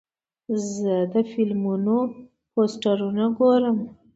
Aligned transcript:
زه 0.73 0.93
د 1.13 1.15
فلمونو 1.31 1.97
پوسټرونه 2.53 3.23
ګورم. 3.37 3.77